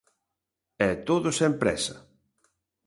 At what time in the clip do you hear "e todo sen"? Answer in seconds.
0.87-1.53